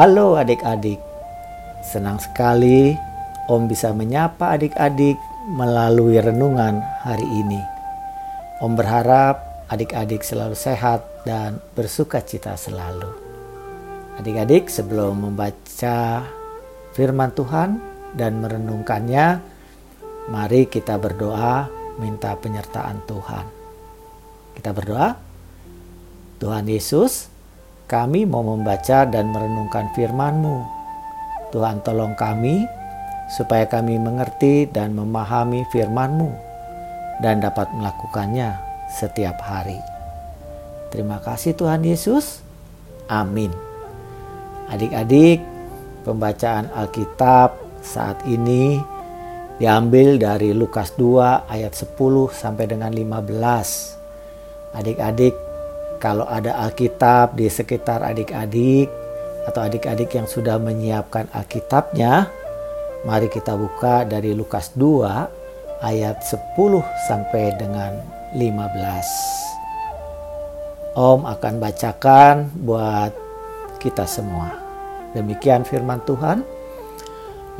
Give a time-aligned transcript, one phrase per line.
[0.00, 0.96] Halo adik-adik,
[1.84, 2.96] senang sekali
[3.52, 7.60] Om bisa menyapa adik-adik melalui renungan hari ini.
[8.64, 13.12] Om berharap adik-adik selalu sehat dan bersuka cita selalu.
[14.16, 16.24] Adik-adik sebelum membaca
[16.96, 17.76] firman Tuhan
[18.16, 19.36] dan merenungkannya,
[20.32, 21.68] mari kita berdoa
[22.00, 23.46] minta penyertaan Tuhan.
[24.56, 25.12] Kita berdoa,
[26.40, 27.29] Tuhan Yesus,
[27.90, 30.62] kami mau membaca dan merenungkan firman-Mu.
[31.50, 32.62] Tuhan tolong kami
[33.26, 36.30] supaya kami mengerti dan memahami firman-Mu
[37.18, 38.54] dan dapat melakukannya
[38.94, 39.82] setiap hari.
[40.94, 42.46] Terima kasih Tuhan Yesus.
[43.10, 43.50] Amin.
[44.70, 45.42] Adik-adik,
[46.06, 48.78] pembacaan Alkitab saat ini
[49.58, 51.98] diambil dari Lukas 2 ayat 10
[52.30, 54.78] sampai dengan 15.
[54.78, 55.49] Adik-adik
[56.00, 58.88] kalau ada Alkitab di sekitar adik-adik
[59.44, 62.24] atau adik-adik yang sudah menyiapkan Alkitabnya,
[63.04, 68.00] mari kita buka dari Lukas 2 ayat 10 sampai dengan
[68.32, 70.96] 15.
[70.96, 73.12] Om akan bacakan buat
[73.76, 74.56] kita semua.
[75.12, 76.40] Demikian firman Tuhan.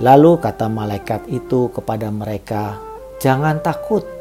[0.00, 2.80] Lalu kata malaikat itu kepada mereka,
[3.20, 4.19] "Jangan takut."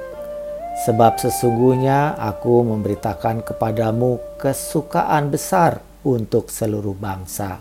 [0.79, 7.59] Sebab sesungguhnya aku memberitakan kepadamu kesukaan besar untuk seluruh bangsa.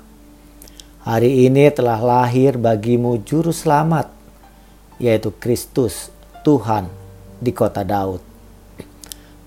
[1.03, 4.07] Hari ini telah lahir bagimu juru selamat,
[5.03, 6.15] yaitu Kristus
[6.47, 6.87] Tuhan
[7.43, 8.23] di kota Daud.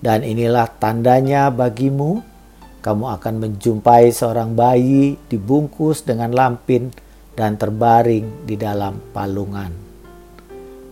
[0.02, 2.20] Dan inilah tandanya bagimu,
[2.84, 6.92] kamu akan menjumpai seorang bayi dibungkus dengan lampin
[7.32, 9.72] dan terbaring di dalam palungan.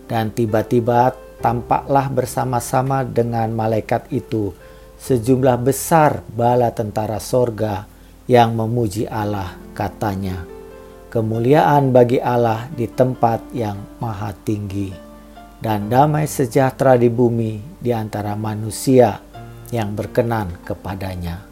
[0.09, 4.53] Dan tiba-tiba tampaklah bersama-sama dengan malaikat itu
[5.01, 7.89] sejumlah besar bala tentara sorga
[8.29, 10.45] yang memuji Allah katanya.
[11.11, 14.93] Kemuliaan bagi Allah di tempat yang maha tinggi
[15.59, 19.19] dan damai sejahtera di bumi di antara manusia
[19.73, 21.43] yang berkenan kepadanya.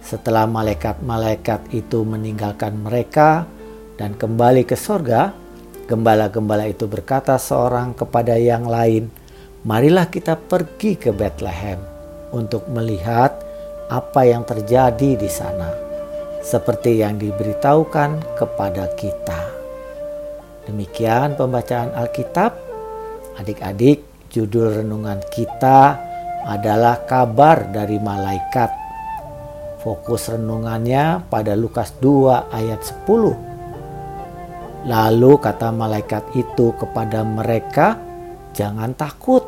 [0.00, 3.44] Setelah malaikat-malaikat itu meninggalkan mereka
[4.00, 5.36] dan kembali ke sorga,
[5.88, 9.08] Gembala-gembala itu berkata seorang kepada yang lain,
[9.64, 11.80] "Marilah kita pergi ke Bethlehem
[12.28, 13.32] untuk melihat
[13.88, 15.72] apa yang terjadi di sana,
[16.44, 19.40] seperti yang diberitahukan kepada kita."
[20.68, 22.52] Demikian pembacaan Alkitab.
[23.40, 25.96] Adik-adik, judul renungan kita
[26.44, 28.68] adalah kabar dari malaikat.
[29.80, 33.47] Fokus renungannya pada Lukas 2 ayat 10
[34.86, 37.98] Lalu kata malaikat itu kepada mereka,
[38.54, 39.42] "Jangan takut,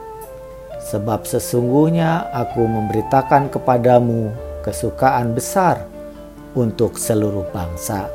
[0.91, 4.35] sebab sesungguhnya aku memberitakan kepadamu
[4.67, 5.87] kesukaan besar
[6.59, 8.11] untuk seluruh bangsa."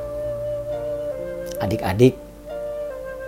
[1.63, 2.19] Adik-adik,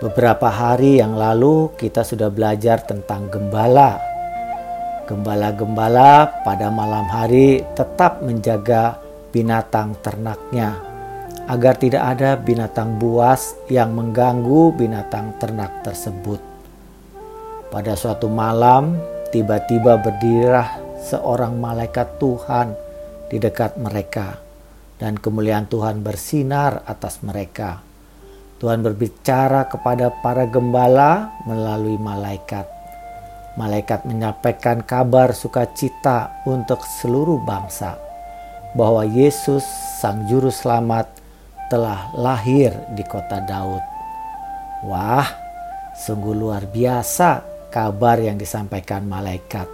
[0.04, 3.96] beberapa hari yang lalu kita sudah belajar tentang gembala.
[5.08, 9.00] Gembala-gembala pada malam hari tetap menjaga
[9.32, 10.87] binatang ternaknya
[11.48, 16.44] agar tidak ada binatang buas yang mengganggu binatang ternak tersebut.
[17.72, 19.00] Pada suatu malam,
[19.32, 22.76] tiba-tiba berdirilah seorang malaikat Tuhan
[23.32, 24.36] di dekat mereka,
[25.00, 27.80] dan kemuliaan Tuhan bersinar atas mereka.
[28.60, 32.66] Tuhan berbicara kepada para gembala melalui malaikat.
[33.56, 37.96] Malaikat menyampaikan kabar sukacita untuk seluruh bangsa
[38.74, 39.64] bahwa Yesus,
[39.98, 41.17] Sang Juru Selamat,
[41.68, 43.84] telah lahir di kota Daud.
[44.88, 45.28] Wah,
[45.94, 49.68] sungguh luar biasa kabar yang disampaikan malaikat.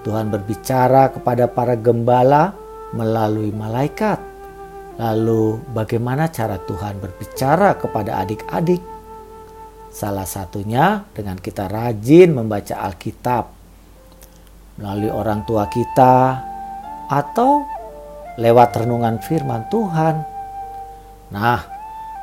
[0.00, 2.56] Tuhan berbicara kepada para gembala
[2.96, 4.16] melalui malaikat.
[4.96, 8.80] Lalu, bagaimana cara Tuhan berbicara kepada adik-adik?
[9.92, 13.44] Salah satunya dengan kita rajin membaca Alkitab
[14.80, 16.40] melalui orang tua kita,
[17.10, 17.66] atau
[18.38, 20.29] lewat renungan firman Tuhan
[21.30, 21.62] Nah,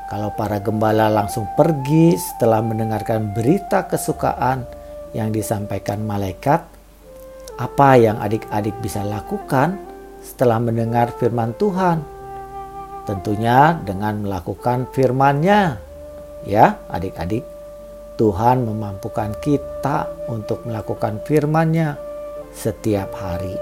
[0.08, 4.68] kalau para gembala langsung pergi setelah mendengarkan berita kesukaan
[5.12, 6.64] yang disampaikan malaikat,
[7.60, 9.80] apa yang adik-adik bisa lakukan
[10.20, 12.04] setelah mendengar firman Tuhan?
[13.08, 15.80] Tentunya dengan melakukan firman-Nya.
[16.44, 17.44] Ya, adik-adik,
[18.20, 21.96] Tuhan memampukan kita untuk melakukan firman-Nya
[22.52, 23.56] setiap hari.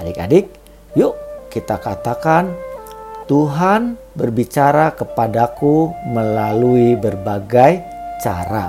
[0.00, 0.48] Adik-adik,
[0.96, 1.16] yuk
[1.52, 2.71] kita katakan
[3.22, 7.78] Tuhan berbicara kepadaku melalui berbagai
[8.18, 8.66] cara.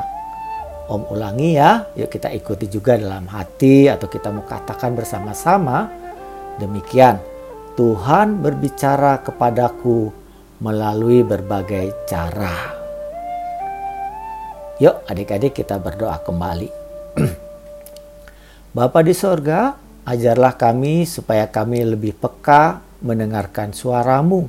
[0.86, 5.90] Om ulangi ya, yuk kita ikuti juga dalam hati atau kita mau katakan bersama-sama.
[6.62, 7.18] Demikian,
[7.74, 10.14] Tuhan berbicara kepadaku
[10.62, 12.78] melalui berbagai cara.
[14.78, 16.70] Yuk adik-adik kita berdoa kembali.
[18.78, 19.74] Bapa di sorga,
[20.06, 24.48] ajarlah kami supaya kami lebih peka mendengarkan suaramu.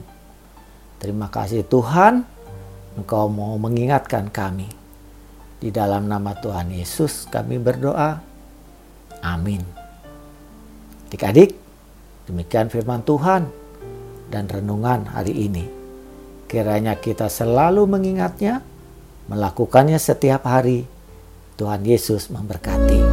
[1.02, 2.24] Terima kasih Tuhan,
[2.94, 4.70] Engkau mau mengingatkan kami.
[5.58, 8.22] Di dalam nama Tuhan Yesus kami berdoa.
[9.20, 9.60] Amin.
[11.10, 11.54] Adik-adik,
[12.30, 13.46] demikian firman Tuhan
[14.30, 15.64] dan renungan hari ini.
[16.50, 18.62] Kiranya kita selalu mengingatnya,
[19.30, 20.86] melakukannya setiap hari.
[21.54, 23.03] Tuhan Yesus memberkati.